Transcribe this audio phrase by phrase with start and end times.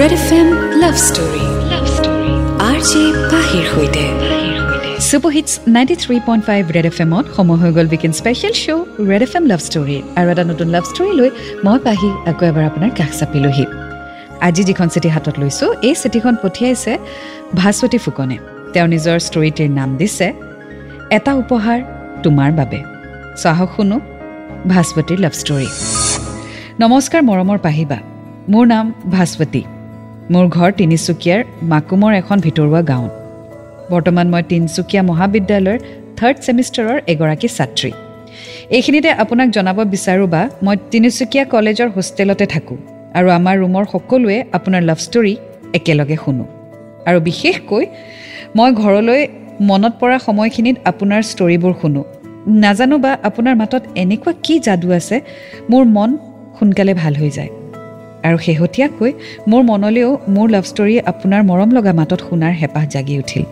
[0.00, 0.48] Red F M
[0.82, 2.32] love story love story
[2.68, 4.04] R J পাহিৰ সৈতে
[5.08, 8.82] super hits ninety three point five Red F এমত সময় হৈ গ'ল weekend special show'
[9.10, 11.30] Red F M love ষ্টৰীৰ আৰু এটা নতুন লাভ ষ্টৰী লৈ
[11.66, 13.64] মই পাহি আকৌ এবাৰ আপোনাৰ কাষ চাপিলোহি।
[14.48, 16.92] আজি যিখন চিঠি হাতত লৈছোঁ এই চিঠিখন পঠিয়াইছে
[17.60, 18.36] ভাস্বতী ফুকনে।
[18.72, 20.26] তেওঁ নিজৰ ষ্টৰীটিৰ নাম দিছে
[21.16, 21.78] এটা উপহাৰ
[22.24, 22.80] তোমাৰ বাবে।
[23.42, 23.96] চাহক শুনো
[24.72, 25.68] ভাস্বতীৰ লাভ ষ্টৰী
[26.82, 27.98] নমস্কাৰ মৰমৰ পাহিবা।
[28.52, 28.84] মোৰ নাম
[29.16, 29.62] ভাস্বতী।
[30.34, 33.12] মোৰ ঘৰ তিনিচুকীয়াৰ মাকুমৰ এখন ভিতৰুৱা গাঁৱত।
[33.90, 35.78] বৰ্তমান মই তিনিচুকীয়া মহাবিদ্যালয়ৰ
[36.18, 37.90] থাৰ্ড ছেমিষ্টাৰৰ এগৰাকী ছাত্ৰী।
[38.76, 42.78] এইখিনিতে আপোনাক জনাব বিচাৰোঁ বা মই তিনিচুকীয়া কলেজৰ হোষ্টেলতে থাকোঁ
[43.14, 45.36] আৰু আমাৰ ৰুমৰ সকলোৱে আপোনাৰ লাভ ষ্টৰী
[45.74, 46.44] একেলগে শুনো।
[47.06, 47.84] আৰু বিশেষকৈ
[48.56, 49.20] মই ঘৰলৈ
[49.60, 52.02] মনত পৰা সময়খিনিত আপোনাৰ ষ্টৰীবোৰ শুনো।
[52.62, 55.16] নাজানো বা আপোনাৰ মাতত এনেকুৱা কি যাদু আছে
[55.70, 56.10] মোৰ মন
[56.58, 57.65] সোনকালে ভাল হৈ যায়।
[58.26, 59.10] আৰু শেহতীয়াকৈ
[59.48, 63.44] মোৰ মনলৈও মোৰ লাভ ষ্টৰী আপোনাৰ মৰম লগা মাতত শুনাৰ হেঁপাহ জাগি উঠিল।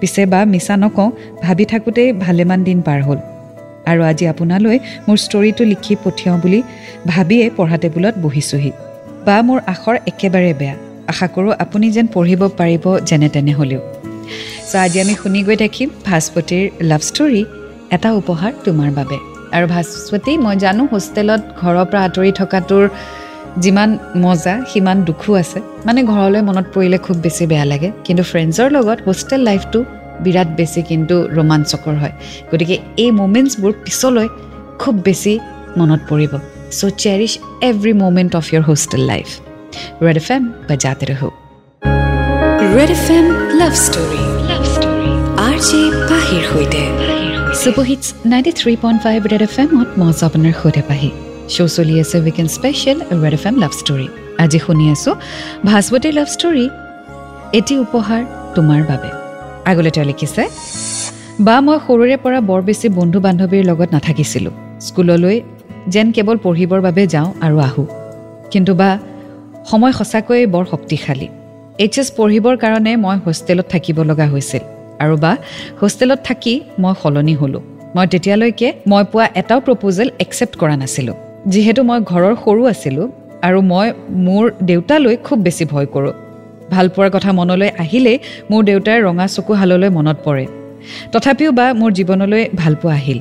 [0.00, 1.08] পিছে বা মিছা নকওঁ
[1.42, 3.18] ভাবি থাকোঁতেই ভালেমান দিন পাৰ হ'ল।
[3.90, 6.60] আৰু আজি আপোনালৈ মোৰ ষ্টৰীটো লিখি পঠিয়াওঁ বুলি
[7.06, 8.72] ভাবিয়ে পঢ়া টেবুলত বহিছোঁহি।
[9.26, 10.76] বা মোৰ আখৰ একেবাৰে বেয়া।
[11.12, 13.80] আশা কৰোঁ আপুনি যেন পঢ়িব পাৰিব যেনে তেনে হ'লেও।
[14.70, 17.42] চ' আজি আমি শুনি গৈ থাকিম ভাস্পতিৰ লাভ ষ্টৰী
[17.90, 19.18] এটা উপহাৰ তোমাৰ বাবে।
[19.56, 22.84] আৰু ভাস্পতি মই জানো হোষ্টেলত ঘৰৰ পৰা আঁতৰি থকাটোৰ
[23.62, 28.68] যিমান মজা সিমান দুখো আছে। মানে ঘৰলৈ মনত পৰিলে খুব বেছি বেয়া লাগে। কিন্তু ফ্ৰেণ্ডছৰ
[28.76, 29.78] লগত হোষ্টেল লাইফটো
[30.24, 32.14] বিৰাট বেছি কিন্তু ৰোমাঞ্চকৰ হয়।
[32.52, 34.28] গতিকে এই মুমেণ্টছবোৰ পিছলৈ
[34.78, 35.32] খুব বেছি
[35.78, 36.32] মনত পৰিব।
[36.78, 37.32] So' cherish
[37.68, 39.26] every moment of your hostel life
[40.02, 41.28] Red F M বা জাতে ৰহো।
[42.76, 43.26] Red F M
[43.60, 45.10] love story love story
[45.46, 45.80] R J
[46.10, 46.82] পাহিৰ সৈতে।
[47.90, 51.10] Hits ninety three point five Red F এমত মই আপোনাৰ সৈতে পাহি।
[51.48, 54.06] শ্ব' চলি আছে weekend special Red F M love story
[54.44, 55.14] আজি শুনি আছোঁ
[55.66, 56.66] ভাস্বতীৰ লাভ ষ্টৰী
[57.58, 58.20] এটি উপহাৰ
[58.56, 59.10] তোমাৰ বাবে
[59.70, 60.42] আগলৈ তেওঁ লিখিছে
[61.46, 65.36] বা মই সৰুৰে পৰা বৰ বেছি বন্ধু বান্ধৱীৰ লগত নাথাকিছিলোঁ স্কুললৈ
[65.88, 67.86] যেন কেৱল পঢ়িবৰ বাবে যাওঁ আৰু আহোঁ
[68.52, 68.90] কিন্তু বা
[69.70, 71.28] সময় সঁচাকৈয়ে বৰ শক্তিশালী
[71.78, 74.62] এইচ এছ পঢ়িবৰ কাৰণে মই হোষ্টেলত থাকিব লগা হৈছিল
[74.98, 75.32] আৰু বা
[75.80, 77.62] হোষ্টেলত থাকি মই সলনি হ'লোঁ
[77.96, 81.16] মই তেতিয়ালৈকে মই পোৱা এটাও প্ৰপ'জেল একচেপ্ট কৰা নাছিলোঁ
[81.52, 83.08] যিহেতু মই ঘৰৰ সৰু আছিলোঁ
[83.42, 83.86] আৰু মই
[84.26, 86.12] মোৰ দেউতালৈ খুব বেছি ভয় কৰোঁ।
[86.70, 88.18] ভালপোৱাৰ কথা মনলৈ আহিলেই
[88.50, 90.46] মোৰ দেউতাৰ ৰঙা চকুহাললৈ মনত পৰে।
[91.12, 93.20] তথাপিও বা মোৰ জীৱনলৈ ভালপোৱা আহিল।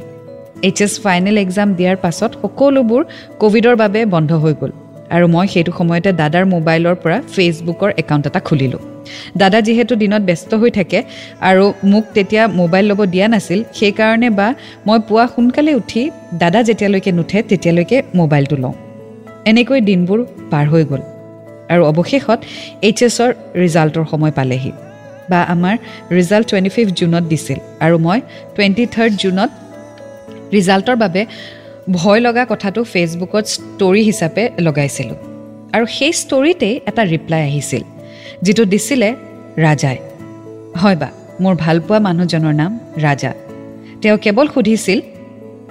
[0.62, 3.02] এইচ এছ ফাইনেল এক্সাম দিয়াৰ পাছত সকলোবোৰ
[3.40, 4.72] ক'ভিডৰ বাবে বন্ধ হৈ গ'ল।
[5.10, 8.93] আৰু মই সেইটো সময়তে দাদাৰ মোবাইলৰ পৰা ফেচবুকৰ একাউণ্ট এটা খুলিলোঁ।
[9.38, 11.00] দাদা যিহেতু দিনত ব্যস্ত হৈ থাকে
[11.50, 14.48] আৰু মোক তেতিয়া মোবাইল ল'ব দিয়া নাছিল সেইকাৰণে বা
[14.88, 16.02] মই পুৱা সোনকালে উঠি
[16.42, 18.76] দাদা যেতিয়ালৈকে নুঠে তেতিয়ালৈকে মোবাইলটো লওঁ।
[19.52, 20.20] এনেকৈ দিনবোৰ
[20.52, 21.02] পাৰ হৈ গ'ল
[21.74, 22.40] আৰু অৱশেষত
[22.88, 23.30] এইচ এছৰ
[23.64, 24.72] ৰিজাল্টৰ সময় পালেহি।
[25.32, 25.76] বা আমাৰ
[26.18, 28.20] ৰিজাল্ট টুৱেণ্টি ফিফ্থ জুনত দিছিল আৰু মই
[28.56, 29.52] টুৱেণ্টি থাৰ্ড জুনত
[30.56, 31.22] ৰিজাল্টৰ বাবে
[31.98, 35.18] ভয় লগা কথাটো ফেচবুকত ষ্টৰী হিচাপে লগাইছিলোঁ।
[35.76, 37.84] আৰু সেই ষ্টৰীতেই এটা ৰিপ্লাই আহিছিল।
[38.42, 39.10] যিটো দিছিলে
[39.58, 39.98] ৰাজাই।
[40.82, 41.10] হয় বা
[41.42, 43.32] মোৰ ভালপোৱা মানুহজনৰ নাম ৰাজা।
[44.02, 45.00] তেওঁ কেৱল সুধিছিল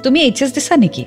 [0.02, 1.04] তুমি এইচ এছ দিছা নেকি?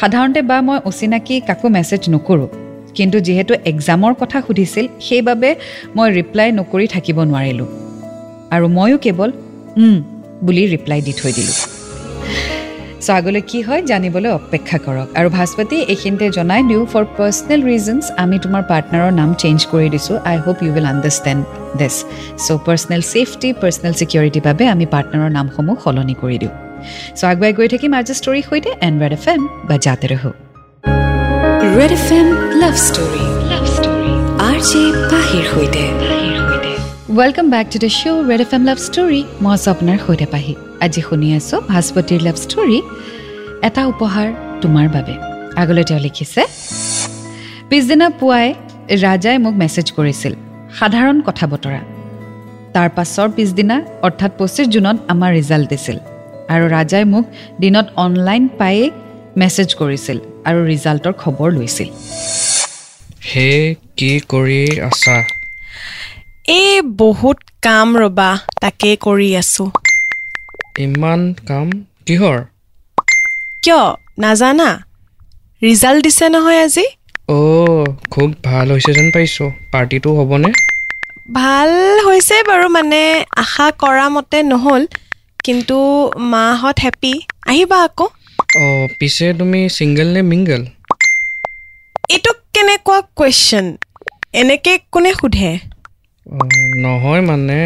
[0.00, 2.48] সাধাৰণতে বা মই অচিনাকি কাকো মেছেজ নকৰোঁ
[2.94, 5.50] কিন্তু যিহেতু এক্সামৰ কথা সুধিছিল সেইবাবে
[5.96, 7.68] মই ৰিপ্লাই নকৰি থাকিব নোৱাৰিলোঁ।
[8.54, 9.30] আৰু ময়ো কেৱল
[10.46, 11.56] বুলি ৰিপ্লাই দি থৈ দিলোঁ।
[13.06, 18.04] চ' আগলৈ কি হয় জানিবলৈ অপেক্ষা কৰক। আৰু ভাস্পতি এইখিনিতে জনাই দিওঁ ফৰ পাৰ্চনেল ৰিজনছ
[18.22, 21.40] আমি তোমাৰ পাৰ্টনাৰৰ নাম চেঞ্জ কৰি দিছোঁ। I hope you will understand
[21.80, 21.94] this
[22.44, 26.54] so' personal safety personal ছিকিউৰিটিৰ বাবে আমি পাৰ্টনাৰৰ নামসমূহ সলনি কৰি দিওঁ।
[27.18, 30.30] চ' আগুৱাই গৈ থাকিম আজি ষ্টৰীৰ সৈতে এণ্ড ৰেড এফ এম বা জাতে ৰহো।
[31.78, 32.28] Red F M
[32.62, 34.12] love story love story
[34.48, 35.82] R J পাহিৰ সৈতে।
[37.18, 40.54] Welcome back to the show' Red F M love story মই আছোঁ আপোনাৰ সৈতে পাহি।
[40.84, 42.78] আজি শুনি আছোঁ ভাস্পতিৰ লাভ ষ্টৰী
[43.68, 44.26] এটা উপহাৰ
[44.62, 45.14] তোমাৰ বাবে।
[45.60, 46.42] আগলৈ তেওঁ লিখিছে
[47.68, 48.48] পিছদিনা পুৱাই
[49.04, 50.32] ৰাজাই মোক মেছেজ কৰিছিল
[50.78, 51.80] সাধাৰণ কথা বতৰা।
[52.74, 53.76] তাৰ পাছৰ পিছদিনা
[54.06, 55.96] অৰ্থাৎ পঁচিছ জুনত আমাৰ ৰিজাল্ট দিছিল
[56.54, 57.24] আৰু ৰাজাই মোক
[57.62, 58.86] দিনত অনলাইন পায়েই
[59.40, 60.18] মেছেজ কৰিছিল
[60.48, 61.88] আৰু ৰিজাল্টৰ খবৰ লৈছিল।
[63.30, 63.50] হে
[63.98, 65.16] কি কৰি আছা?
[66.60, 68.30] এই বহুত কাম ৰবা
[68.62, 69.64] তাকে কৰি আছো।
[70.76, 71.68] ইমান কাম?
[72.06, 72.36] কিহৰ?
[73.62, 73.82] কিয়?
[74.18, 74.68] নাজানা?
[75.62, 76.84] ৰিজাল্ট দিছে নহয় আজি?
[77.28, 80.50] অ' খুব ভাল হৈছে যেন পাইছোঁ। পাৰ্টিটো হ'বনে?
[81.32, 81.70] ভাল
[82.06, 83.00] হৈছে বাৰু মানে
[83.36, 84.82] আশা কৰা মতে নহ'ল
[85.40, 85.78] কিন্তু
[86.30, 87.12] মাহঁত হেপী।
[87.46, 88.06] আহিবা আকৌ।
[88.58, 90.62] অঁ পিছে তুমি ছিংগল নে মিংগল?
[92.10, 93.66] এইটো কেনেকুৱা কুৱেশ্যন
[94.34, 95.50] এনেকে কোনে সোধে?
[96.76, 97.58] নহয় মানে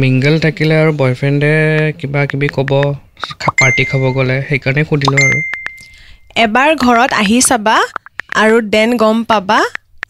[0.00, 1.52] মিংগল থাকিলে আৰু বয়ফ্ৰেণ্ডে
[1.98, 2.70] কিবা কিবি ক'ব
[3.58, 5.38] পাৰ্টি খাব গ'লে সেইকাৰণে সুধিলোঁ আৰু।
[6.44, 7.76] এবাৰ ঘৰত আহি চাবা
[8.42, 9.58] আৰু দেন গম পাবা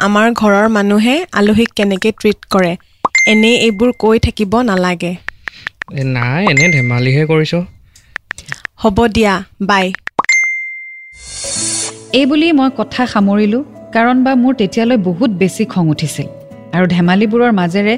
[0.06, 2.72] আমাৰ ঘৰৰ মানুহে আলহীক কেনেকৈ ট্ৰিট কৰে।
[3.32, 5.12] এনেই এইবোৰ কৈ থাকিব নালাগে।
[6.16, 7.62] নাই এনেই ধেমালিহে কৰিছোঁ।
[8.82, 9.34] হ'ব দিয়া
[9.68, 9.86] বাই
[12.18, 13.62] এই বুলি মই কথা সামৰিলোঁ
[13.94, 16.28] কাৰণ বা মোৰ তেতিয়ালৈ বহুত বেছি খং উঠিছিল।
[16.76, 17.94] আৰু ধেমালিবোৰৰ মাজেৰে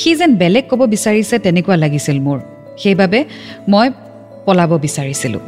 [0.00, 2.38] সি যেন বেলেগ ক'ব বিচাৰিছে তেনেকুৱা লাগিছিল মোৰ।
[2.82, 3.20] সেইবাবে
[3.72, 3.86] মই
[4.46, 5.42] পলাব বিচাৰিছিলোঁ।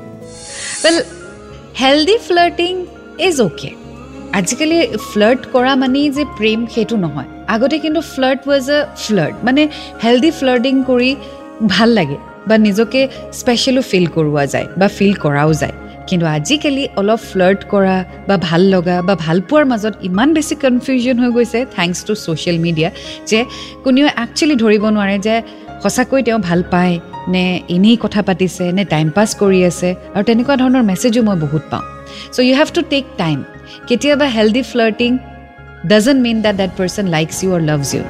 [0.85, 0.97] Well
[1.83, 2.73] healthy flirting
[3.29, 3.71] is okay
[4.39, 4.79] আজিকালি
[5.11, 9.63] ফ্লাৰ্ট কৰা মানেই যে প্ৰেম সেইটো নহয়। আগতে কিন্তু ফ্লাৰ্ট ৱাজ এ ফ্লাৰ্ট মানে
[10.05, 11.11] হেল্ডি ফ্লাৰ্টিং কৰি
[11.75, 13.01] ভাল লাগে বা নিজকে
[13.41, 15.75] স্পেচিয়েলো ফিল কৰোৱা যায় বা ফিল কৰাও যায়।
[16.09, 17.97] কিন্তু আজিকালি অলপ ফ্লাৰ্ট কৰা
[18.29, 22.59] বা ভাল লগা বা ভাল পোৱাৰ মাজত ইমান বেছি কনফিউজন হৈ গৈছে থেংকছ টু ছ'চিয়েল
[22.67, 22.89] মিডিয়া
[23.31, 23.41] যে
[23.85, 25.35] কোনেও একচুৱেলি ধৰিব নোৱাৰে যে
[25.83, 26.95] সঁচাকৈ তেওঁ ভাল পায়
[27.33, 27.45] নে
[27.77, 31.85] এনেই কথা পাতিছে নে টাইম পাছ কৰি আছে আৰু তেনেকুৱা ধৰণৰ মেছেজো মই বহুত পাওঁ।
[32.35, 33.39] So' you have to take time
[33.89, 35.11] কেতিয়াবা healthy flirting
[35.91, 38.05] doesn't mean that that person likes you or loves you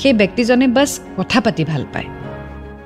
[0.00, 2.08] সেই ব্যক্তিজনে বাছ কথা পাতি ভাল পায়।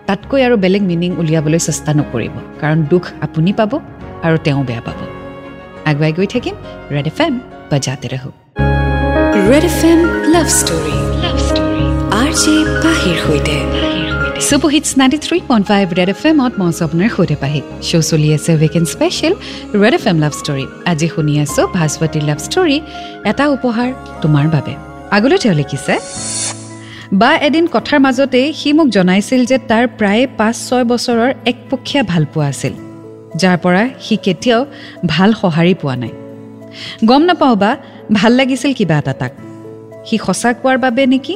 [0.09, 3.73] তাতকৈ আৰু বেলেগ মিনিং উলিয়াবলৈ চেষ্টা নকৰিব। কাৰণ দুখ আপুনি পাব।
[4.27, 4.99] আৰু তেওঁ বেয়া পাব।
[5.91, 6.55] আগুৱাই গৈ থাকিম
[6.95, 7.35] ৰেড এফ এম
[7.71, 8.31] বজাতে ৰহো।
[9.51, 10.01] Red F M
[10.35, 11.85] love story love story
[12.21, 12.55] R J
[12.85, 13.57] পাহিৰ সৈতে।
[14.49, 18.07] Super hits ninety three point five Red F এমত মই আছোঁ আপোনাৰ সৈতে পাহি। শ্ব'
[18.11, 19.35] চলি আছে weekend special
[19.83, 22.77] Red F M love story আজি শুনি আছোঁ ভাস্বতীৰ লাভ ষ্টৰী
[23.31, 23.89] এটা উপহাৰ
[24.23, 24.73] তোমাৰ বাবে।
[25.17, 25.95] আগলৈ তেওঁ লিখিছে
[27.21, 32.47] বা এদিন কথাৰ মাজতেই সি মোক জনাইছিল যে তাৰ প্ৰায় পাঁচ ছয় বছৰৰ একপক্ষীয়া ভালপোৱা
[32.53, 32.75] আছিল।
[33.37, 34.61] যাৰ পৰা সি কেতিয়াও
[35.07, 36.13] ভাল সঁহাৰি পোৱা নাই।
[37.05, 37.71] গম নাপাওঁ বা
[38.13, 39.33] ভাল লাগিছিল কিবা এটা তাক।
[40.07, 41.35] সি সঁচা কোৱাৰ বাবে নেকি?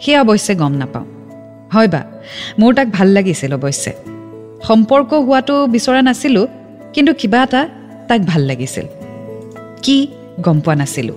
[0.00, 1.06] সেয়া অৱশ্যে গম নাপাওঁ।
[1.74, 2.02] হয় বা
[2.58, 3.92] মোৰ তাক ভাল লাগিছিল অৱশ্যে।
[4.68, 6.46] সম্পৰ্ক হোৱাটো বিচৰা নাছিলোঁ
[6.94, 7.68] কিন্তু কিবা এটা
[8.08, 8.86] তাক ভাল লাগিছিল।
[9.82, 9.96] কি
[10.40, 11.16] গম পোৱা নাছিলোঁ।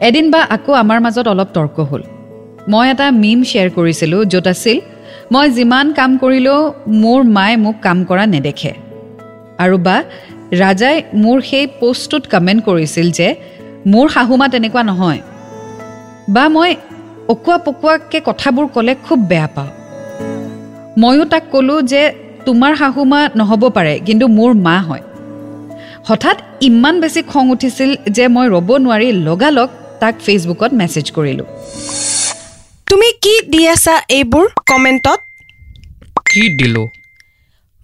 [0.00, 2.02] এদিন বা আকৌ আমাৰ মাজত অলপ তৰ্ক হ'ল।
[2.68, 4.80] মই এটা মিম শ্বেয়াৰ কৰিছিলোঁ য'ত আছিল
[5.32, 6.60] মই যিমান কাম কৰিলেও
[7.02, 8.72] মোৰ মায়ে মোক কাম কৰা নেদেখে।
[9.58, 9.96] আৰু বা
[10.52, 13.28] ৰাজাই মোৰ সেই পষ্টটোত কমেণ্ট কৰিছিল যে
[13.86, 15.20] মোৰ শাহুমা তেনেকুৱা নহয়।
[16.28, 16.70] বা মই
[17.28, 19.70] অকোৱা পকোৱাকৈ কথাবোৰ ক'লে খুব বেয়া পাওঁ।
[20.98, 22.02] ময়ো তাক ক'লোঁ যে
[22.46, 25.04] তোমাৰ শাহুমা নহ'ব পাৰে কিন্তু মোৰ মা হয়।
[26.08, 29.68] হঠাৎ ইমান বেছি খং উঠিছিল যে মই ৰ'ব নোৱাৰি লগালগ
[30.00, 31.46] তাক ফেচবুকত মেছেজ কৰিলোঁ।
[32.86, 35.20] তুমি কি দি আছা এইবোৰ কমেণ্টত?
[36.30, 36.86] কি দিলোঁ?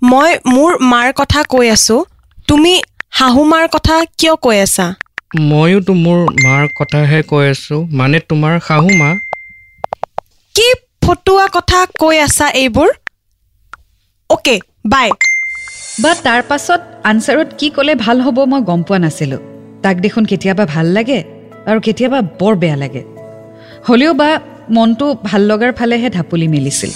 [0.03, 2.01] মই মোৰ মাৰ কথা কৈ আছোঁ।
[2.49, 2.73] তুমি
[3.13, 4.87] শাহু মাৰ কথা কিয় কৈ আছা?
[5.41, 9.11] ময়োতো মোৰ মাৰ কথাহে কৈ আছোঁ। মানে তোমাৰ শাহু মা?
[10.55, 10.67] কি
[11.05, 12.89] ফটুৱা কথা কৈ আছা এইবোৰ?
[14.31, 14.57] অ'কে
[14.87, 15.11] বাই
[16.03, 19.41] বা তাৰ পাছত আনচাৰত কি ক'লে ভাল হ'ব মই গম পোৱা নাছিলোঁ।
[19.83, 21.19] তাক দেখোন কেতিয়াবা ভাল লাগে
[21.67, 23.03] আৰু কেতিয়াবা বৰ বেয়া লাগে।
[23.89, 24.29] হ'লেও বা
[24.71, 26.91] মনটো ভাল লগাৰ ফালেহে ঢাপলি মেলিছিল।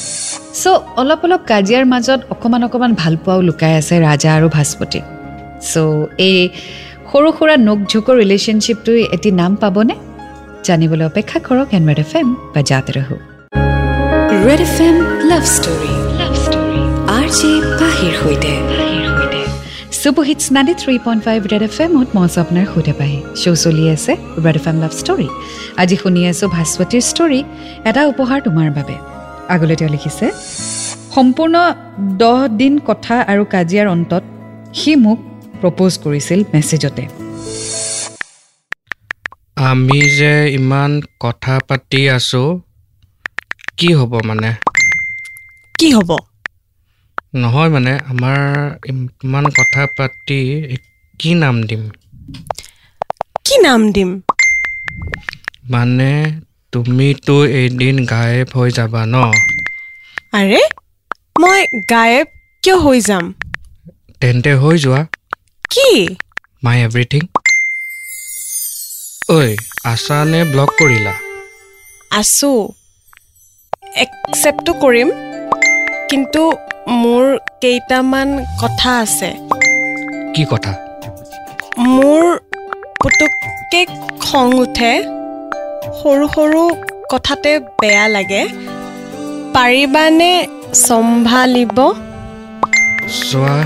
[0.62, 0.66] চ'
[0.96, 5.00] অলপ অলপ কাজিয়াৰ মাজত অকণমান অকণমান ভাল পোৱাও লুকাই আছে ৰাজা আৰু ভাস্পতি।
[5.70, 5.76] চ'
[6.18, 6.48] এই
[7.12, 9.94] সৰু সুৰা নোক ঝোকৰ ৰিলেশ্যনশ্বিপটোৱে এটি নাম পাবনে?
[10.64, 13.16] জানিবলৈ অপেক্ষা কৰক এনৰেড এফ এম বা জাত ৰহো।
[14.46, 14.96] Red F M
[15.30, 15.92] love story.
[16.20, 16.80] Love story.
[17.18, 18.55] R J পাহিৰ সৈতে।
[20.06, 23.58] Super hits ninety three point five Red F এমত মই আছোঁ আপোনাৰ সৈতে পাহি শ্ব'
[23.64, 24.12] চলি আছে
[24.44, 25.28] Red F M love story
[25.82, 27.40] আজি শুনি আছোঁ ভাস্বতীৰ ষ্টৰী
[27.88, 28.96] এটা উপহাৰ তোমাৰ বাবে।
[29.54, 30.26] আগলৈ তেওঁ লিখিছে
[31.14, 31.54] সম্পূৰ্ণ
[32.22, 34.22] দহ দিন কথা আৰু কাজিয়াৰ অন্তত
[34.78, 35.18] সি মোক
[35.60, 37.04] প্ৰপ'জ কৰিছিল মেছেজতে
[39.70, 40.92] আমি যে ইমান
[41.24, 42.48] কথা পাতি আছোঁ
[43.78, 44.50] কি হ'ব মানে?
[45.74, 46.10] কি হ'ব?
[47.36, 48.40] নহয় মানে আমাৰ
[48.90, 50.40] ইমান কথা পাতি
[51.20, 51.82] কি নাম দিম?
[53.44, 54.10] কি নাম দিম?
[55.70, 56.10] মানে
[56.72, 59.16] তুমিতো এদিন গায়ব হৈ যাবা ন?
[60.32, 60.62] আৰে
[61.36, 62.26] মই গায়ব
[62.62, 63.24] কিয় হৈ যাম?
[64.20, 65.00] তেন্তে হৈ যোৱা।
[65.70, 65.90] কি?
[66.62, 67.22] মাই এভৰিথিং
[69.30, 69.38] ঐ
[69.84, 71.14] আছা নে ব্লক কৰিলা?
[72.10, 72.58] আছোঁ।
[73.96, 75.08] একচেপ্টো কৰিম।
[76.10, 76.42] কিন্তু
[76.88, 78.28] মোৰ কেইটামান
[78.60, 79.30] কথা আছে।
[80.34, 80.72] কি কথা?
[81.78, 82.24] মোৰ
[83.02, 83.84] পুতুককৈ
[84.20, 84.92] খং উঠে।
[85.98, 86.62] সৰু সৰু
[87.10, 88.42] কথাতে বেয়া লাগে।
[89.54, 90.46] পাৰিবানে
[90.86, 91.78] চম্ভালিব?
[93.30, 93.58] চোৱা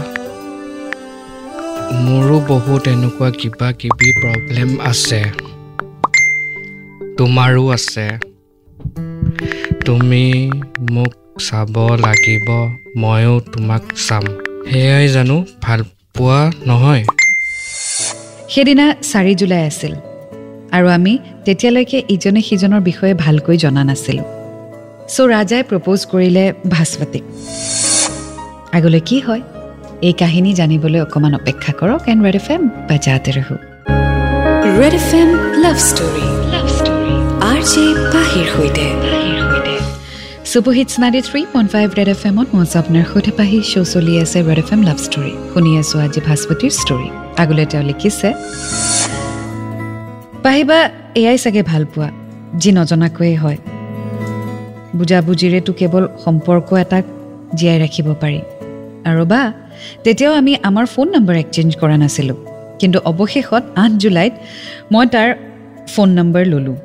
[2.06, 5.20] মোৰো বহুত এনেকুৱা কিবা কিবি প্ৰব্লেম আছে।
[7.18, 8.06] তোমাৰো আছে।
[9.86, 10.50] তুমি
[10.90, 11.12] মোক
[11.47, 12.49] চাব লাগিব
[13.02, 14.25] ময়ো তোমাক চাম।
[14.70, 15.80] সেয়াই জানো ভাল
[16.16, 17.02] পোৱা নহয়।
[18.52, 19.92] সেইদিনা চাৰি জুলাই আছিল
[20.76, 21.12] আৰু আমি
[21.47, 24.26] তেতিয়ালৈকে ইজনে সিজনৰ বিষয়ে ভালকৈ জনা নাছিলোঁ।
[25.14, 26.44] চ' ৰাজাই প্ৰপ'জ কৰিলে
[26.75, 27.25] ভাস্বতীক
[28.76, 29.42] আগলৈ কি হয়?
[30.09, 33.56] এই কাহিনী জানিবলৈ অকণমান অপেক্ষা কৰক এণ্ড ৰেড এফ এম বাজাতে ৰহো।
[34.80, 35.30] Red F M
[35.64, 36.26] love story.
[36.52, 37.14] Love story.
[37.50, 38.69] R J পাহিৰ সৈতে
[40.50, 44.14] super hits ninety three point five Red F এমত মই আপোনাৰ সৈতে পাহি শ্ব' চলি
[44.23, 45.33] আছে Red F M love story.
[45.52, 47.09] শুনি আছোঁ আজি ভাস্পতিৰ ষ্টৰী।
[47.42, 48.28] আগলৈ তেওঁ লিখিছে
[50.45, 50.78] পাহিবা
[51.21, 52.09] এয়াই চাগে ভাল পোৱা
[52.61, 53.59] যি নজনাকৈয়ে হয়।
[54.99, 57.04] বুজাবুজিৰেতো কেৱল সম্পৰ্ক এটাক
[57.59, 58.40] জীয়াই ৰাখিব পাৰি।
[59.11, 59.42] আৰু বা
[60.04, 62.38] তেতিয়াও আমি আমাৰ ফোন নম্বৰ এক্সেঞ্জ কৰা নাছিলোঁ।
[62.80, 64.35] কিন্তু অৱশেষত আঠ জুলাইত
[64.92, 65.28] মই তাৰ
[65.92, 66.76] ফোন নম্বৰ ল'লোঁ।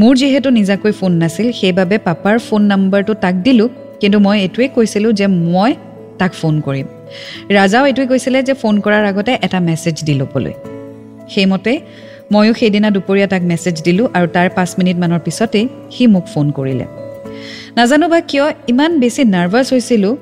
[0.00, 3.68] মোৰ যিহেতু নিজাকৈ ফোন নাছিল সেইবাবে পাপাৰ ফোন নম্বৰটো তাক দিলোঁ।
[4.00, 5.70] কিন্তু মই এইটোৱে কৈছিলোঁ যে মই
[6.20, 6.86] তাক ফোন কৰিম।
[7.56, 10.52] ৰাজাও এইটোৱে কৈছিলে যে ফোন কৰাৰ আগতে এটা মেছেজ দি ল'বলৈ।
[11.32, 11.72] সেইমতে
[12.32, 16.86] ময়ো সেইদিনা দুপৰীয়া তাক মেছেজ দিলোঁ আৰু তাৰ পাঁচ মিনিটমানৰ পিছতেই সি মোক ফোন কৰিলে।
[17.76, 20.14] নাজানো বা কিয় ইমান বেছি নাৰ্ভাছ হৈছিলোঁ।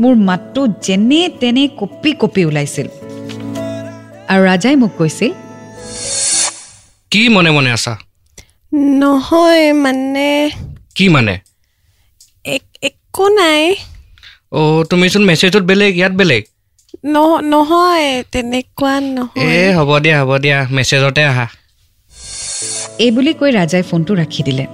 [0.00, 2.86] মোৰ মাতটো যেনে তেনে কঁপি কঁপি ওলাইছিল।
[4.32, 5.30] আৰু ৰাজাই মোক কৈছিল
[7.12, 7.94] কি মনে মনে আছা?
[8.78, 10.50] নহয় মানে
[10.94, 11.38] কি মানে?
[12.44, 13.74] এক- একো নাই।
[14.52, 16.44] অ' তুমিচোন মেছেজত বেলেগ ইয়াত বেলেগ।
[17.40, 21.46] নহয় তেনেকুৱা এ নহয় হ'ব দিয়া হ'ব দিয়া মেছেজতে আহা।
[22.98, 24.66] এই বুলি কৈ ৰাজাই ফোনটো ৰাখি দিলে।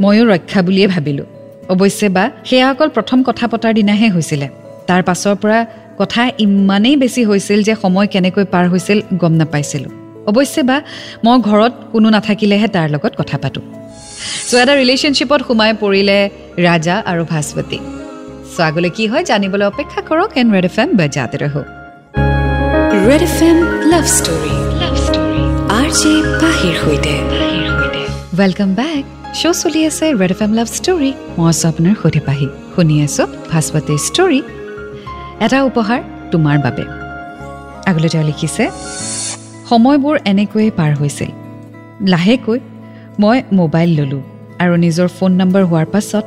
[0.00, 1.24] ময়ো ৰক্ষা বুলিয়ে ভাবিলোঁ।
[1.68, 4.48] অৱশ্যে বা সেয়া অকল প্ৰথম কথা পতাৰ দিনাহে হৈছিলে।
[4.86, 5.66] তাৰ পাছৰ পৰা
[5.98, 10.76] কথা ইমানেই বেছি হৈছিল যে সময় কেনেকৈ পাৰ হৈছিল গম নাপাইছিলোঁ। অৱশ্যে বা
[11.24, 13.64] মই ঘৰত কোনো নাথাকিলেহে তাৰ লগত কথা পাতোঁ।
[14.48, 16.18] চ' এটা ৰিলেশ্যনশ্বিপত সোমাই পৰিলে
[16.66, 17.78] ৰাজা আৰু ভাস্পতি
[18.54, 21.62] চ' আগলৈ কি হয় জানিবলৈ অপেক্ষা কৰক এণ্ড ৰেড এফ এম বাজাতে ৰহো।
[23.08, 23.58] Red F M
[23.92, 24.52] love story.
[24.82, 25.42] Love story.
[25.78, 26.12] R J
[26.42, 27.14] পাহিৰ সৈতে।
[28.38, 29.04] ৱেলকাম বেক
[29.40, 31.10] শ্ব' চলি আছে Red F M love story.
[31.36, 34.40] মই আছোঁ আপোনাৰ সৈতে পাহি। শুনি আছোঁ ভাস্পতিৰ ষ্টৰী।
[35.44, 36.00] এটা উপহাৰ
[36.32, 36.84] তোমাৰ বাবে।
[37.90, 38.64] আগলৈ তেওঁ লিখিছে
[39.68, 41.30] সময়বোৰ এনেকৈয়ে পাৰ হৈছিল।
[42.12, 42.58] লাহেকৈ
[43.22, 44.22] মই মোবাইল ল'লোঁ
[44.62, 46.24] আৰু নিজৰ ফোন নম্বৰ হোৱাৰ পাছত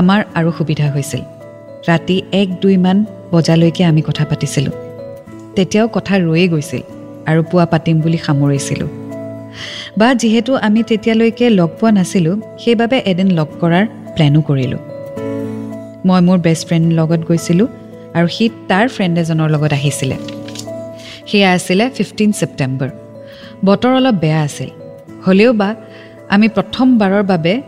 [0.00, 1.22] আমাৰ আৰু সুবিধা হৈছিল।
[1.88, 2.96] ৰাতি এক দুইমান
[3.32, 4.74] বজালৈকে আমি কথা পাতিছিলোঁ।
[5.56, 6.82] তেতিয়াও কথা ৰৈয়ে গৈছিল
[7.30, 8.90] আৰু পুৱা পাতিম বুলি সামৰিছিলোঁ।
[10.00, 13.84] বা যিহেতু আমি তেতিয়ালৈকে লগ পোৱা নাছিলোঁ সেইবাবে এদিন লগ কৰাৰ
[14.14, 14.80] প্লেনো কৰিলোঁ।
[16.06, 17.68] মই মোৰ বেষ্ট ফ্ৰেণ্ডৰ লগত গৈছিলোঁ
[18.16, 20.16] আৰু সি তাৰ ফ্ৰেণ্ড এজনৰ লগত আহিছিলে।
[21.26, 22.88] সেয়া আছিলে ফিফটিন ছেপ্টেম্বৰ
[23.64, 24.70] বতৰ অলপ বেয়া আছিল।
[25.26, 25.74] হ'লেও বা
[26.28, 27.62] আমি প্ৰথমবাৰৰ বাবে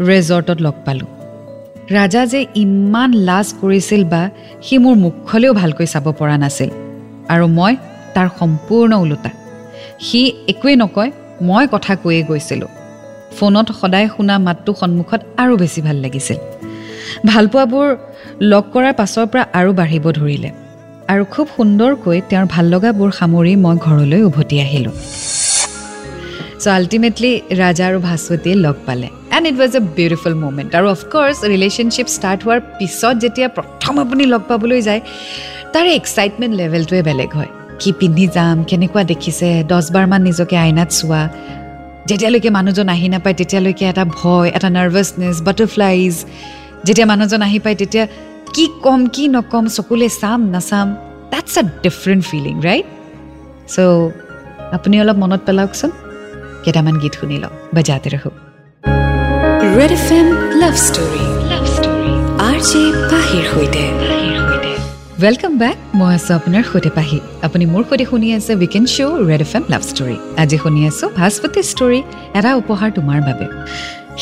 [0.00, 1.06] ৰেজৰ্টত লগ পালোঁ।
[1.90, 4.30] ৰাজা যে ইমান লাজ কৰিছিল বা
[4.62, 6.70] সি মোৰ মুখলৈও ভালকৈ চাব পৰা নাছিল
[7.28, 7.76] আৰু মই
[8.14, 9.30] তাৰ সম্পূৰ্ণ ওলোটা।
[10.00, 11.10] সি একোৱেই নকয়
[11.42, 12.68] মই কথা কৈয়ে গৈছিলোঁ।
[13.38, 16.36] ফোনত সদায় শুনা মাতটো সন্মুখত আৰু বেছি ভাল লাগিছিল।
[17.26, 17.96] ভালপোৱাবোৰ
[18.40, 20.50] লগ কৰাৰ পাছৰ পৰা আৰু বাঢ়িব ধৰিলে।
[21.10, 24.94] আৰু খুব সুন্দৰকৈ তেওঁৰ ভাল লগাবোৰ সামৰি মই ঘৰলৈ উভতি আহিলোঁ।
[26.62, 31.38] চ' আল্টিমেটলি ৰাজা আৰু ভাস্বতীয়ে লগ পালে। And it was a beautiful moment আৰু অফক'ৰ্ছ
[31.54, 35.00] ৰিলেশ্যনশ্বিপ ষ্টাৰ্ট হোৱাৰ পিছত যেতিয়া প্ৰথম আপুনি লগ পাবলৈ যায়
[35.72, 41.22] তাৰ এক্সাইটমেণ্ট লেভেলটোৱে বেলেগ হয়। কি পিন্ধি যাম কেনেকুৱা দেখিছে দহবাৰমান নিজকে আইনাত চোৱা।
[42.08, 46.14] যেতিয়ালৈকে মানুহজন আহি নাপায় তেতিয়ালৈকে এটা ভয় এটা নাৰ্ভাছনেছ বাটাৰফ্লাইজ
[46.86, 48.04] যেতিয়া মানুহজন আহি পায় তেতিয়া
[48.54, 50.88] কি ক'ম কি নক'ম চকুলে চাম নাচাম
[51.32, 52.86] that's a different feeling right
[53.72, 53.78] so'
[54.76, 55.90] আপুনি অলপ মনত পেলাওকচোন
[56.64, 58.30] কেইটামান গীত শুনি লওক বাজাতে ৰহো
[59.76, 60.28] Red F M
[60.62, 62.12] love story love story
[62.48, 63.84] R J পাহিৰ সৈতে
[65.22, 69.42] ৱেলকাম বেক মই আছোঁ আপোনাৰ সৈতে পাহি আপুনি মোৰ সৈতে শুনি আছে weekend show' Red
[69.46, 72.00] F M love story আজি শুনি আছোঁ ভাস্পতি ষ্টৰী
[72.38, 73.46] এটা উপহাৰ তোমাৰ বাবে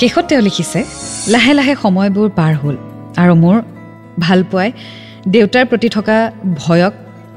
[0.00, 0.80] শেষত তেওঁ লিখিছে
[1.32, 2.76] লাহে লাহে সময়বোৰ পাৰ হ'ল
[3.22, 3.56] আৰু মোৰ
[4.20, 4.72] ভালপোৱাই
[5.28, 6.16] দেউতাৰ প্ৰতি থকা
[6.56, 6.94] ভয়ক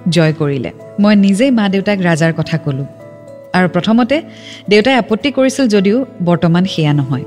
[0.10, 2.86] জয় কৰিলে। মই নিজেই মা দেউতাক ৰাজাৰ কথা ক'লোঁ।
[3.54, 4.18] আৰু প্ৰথমতে
[4.70, 7.26] দেউতাই আপত্তি কৰিছিল যদিও বৰ্তমান সেয়া নহয়।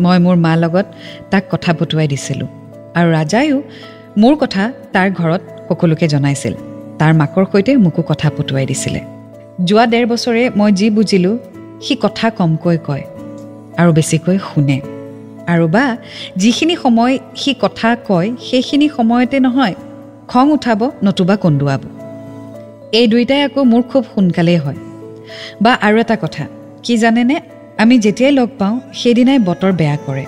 [0.00, 0.86] মই মোৰ মাৰ লগত
[1.30, 2.48] তাক কথা পতুৱাই দিছিলোঁ।
[2.94, 3.58] আৰু ৰাজায়ো
[4.18, 6.54] মোৰ কথা তাৰ ঘৰত সকলোকে জনাইছিল।
[6.98, 9.00] তাৰ মাকৰ সৈতে মোকো কথা পতুৱাই দিছিলে।
[9.64, 11.34] যোৱা ডেৰ বছৰে মই যি বুজিলোঁ
[11.82, 13.04] সি কথা কমকৈ কয়
[13.78, 14.80] আৰু বেছিকৈ শুনে।
[15.52, 15.96] আৰু বা
[16.36, 19.74] যিখিনি সময় সি কথা কয় সেইখিনি সময়তে নহয়
[20.28, 21.80] খং উঠাব নতুবা কন্দুৱাব।
[22.92, 24.78] এই দুয়োটাই আকৌ মোৰ খুব সোনকালেই হয়।
[25.62, 26.44] বা আৰু এটা কথা
[26.82, 27.36] কি জানেনে?
[27.78, 30.24] আমি যেতিয়াই লগ পাওঁ সেইদিনাই বতৰ বেয়া কৰে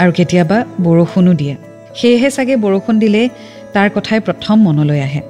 [0.00, 1.54] আৰু কেতিয়াবা বৰষুণো দিয়ে।
[1.98, 3.28] সেয়েহে চাগে বৰষুণ দিলেই
[3.74, 5.22] তাৰ কথাই প্ৰথম মনলৈ আহে।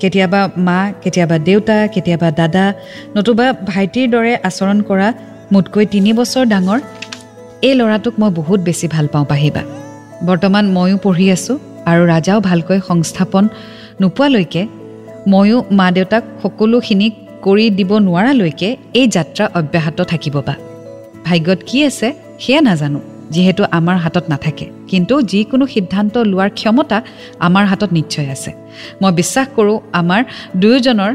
[0.00, 2.64] কেতিয়াবা মা কেতিয়াবা দেউতা কেতিয়াবা দাদা
[3.16, 5.08] নতুবা ভাইটিৰ দৰে আচৰণ কৰা
[5.52, 6.80] মোতকৈ তিনি বছৰ ডাঙৰ
[7.66, 9.62] এই ল'ৰাটোক মই বহুত বেছি ভাল পাওঁ পাহিবা।
[10.28, 11.56] বৰ্তমান ময়ো পঢ়ি আছোঁ
[11.90, 13.44] আৰু ৰাজাও ভালকৈ সংস্থাপন
[14.00, 14.62] নোপোৱালৈকে
[15.32, 17.06] ময়ো মা দেউতাক সকলোখিনি
[17.44, 18.68] কৰি দিব নোৱাৰালৈকে
[19.00, 20.54] এই যাত্ৰা অব্যাহত থাকিব বা।
[21.24, 22.08] ভাগ্যত কি আছে
[22.42, 26.98] সেয়া নাজানো যিহেতু আমাৰ হাতত নাথাকে। কিন্তু যিকোনো সিদ্ধান্ত লোৱাৰ ক্ষমতা
[27.46, 28.50] আমাৰ হাতত নিশ্চয় আছে।
[29.02, 30.20] মই বিশ্বাস কৰোঁ আমাৰ
[30.56, 31.12] দুয়োজনৰ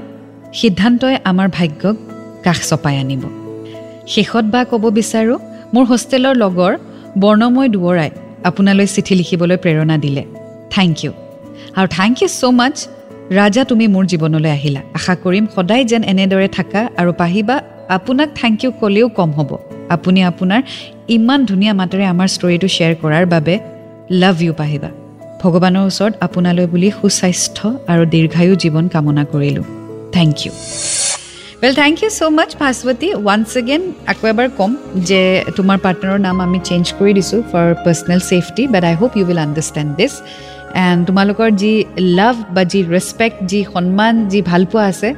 [0.60, 1.96] সিদ্ধান্তই আমাৰ ভাগ্যক
[2.44, 3.24] কাষ চপাই আনিব।
[4.14, 5.40] শেষত বা ক'ব বিচাৰোঁ
[5.74, 6.74] মোৰ হোষ্টেলৰ লগৰ
[7.22, 8.10] বৰ্ণময় দুৱৰাই
[8.50, 10.24] আপোনালৈ চিঠি লিখিবলৈ প্ৰেৰণা দিলে।
[10.76, 11.12] থেংক ইউ
[11.78, 12.76] আৰু থেংক ইউ ছ' মাছ
[13.40, 17.56] ৰাজা তুমি মোৰ জীৱনলৈ আহিলা। আশা কৰিম সদায় যেন এনেদৰে থাকা আৰু পাহিবা।
[17.98, 19.52] আপোনাক থেংক ইউ ক'লেও কম হ'ব।
[19.96, 20.62] আপুনি আপোনাৰ
[21.16, 23.54] ইমান ধুনীয়া মাতেৰে আমাৰ ষ্টৰিটো শ্বেয়াৰ কৰাৰ বাবে
[24.22, 24.90] লাভ ইউ পাহিবা।
[25.42, 29.66] ভগৱানৰ ওচৰত আপোনালৈ বুলি সুস্বাস্থ্য আৰু দীৰ্ঘায়ু জীৱন কামনা কৰিলোঁ।
[30.12, 30.52] Thank you
[31.62, 34.72] well thank you so' much Bhaswati once again আকৌ এবাৰ ক'ম
[35.10, 35.22] যে
[35.58, 39.42] তোমাৰ পাৰ্টনাৰৰ নাম আমি চেঞ্জ কৰি দিছোঁ for personal safety but I hope you will
[39.46, 40.14] understand this
[40.84, 41.74] and তোমালোকৰ যি
[42.20, 45.10] লাভ বা যি ৰেচপেক্ট যি সন্মান যি ভালপোৱা আছে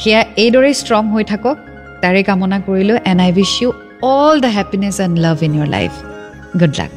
[0.00, 1.56] সেয়া এইদৰেই ষ্ট্ৰং হৈ থাকক
[2.02, 3.68] তাৰে কামনা কৰিলোঁ and I wish you
[4.12, 5.92] all the happiness and love in your life
[6.60, 6.90] good luck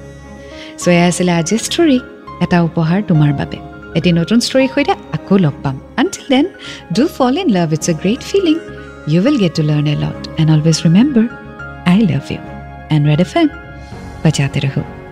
[0.81, 1.97] so' এয়া আছিলে আজিৰ ষ্টৰী
[2.43, 3.57] এটা উপহাৰ তোমাৰ বাবে
[3.97, 6.45] এটি নতুন ষ্টৰীৰ সৈতে আকৌ লগ পাম until then
[6.95, 8.57] do fall in love it's a great feeling
[9.07, 10.27] you will get to learn a lot.
[10.38, 11.27] And always remember,
[11.86, 12.39] I love you.
[12.89, 13.50] And Red FM,
[14.24, 15.02] bachate raho.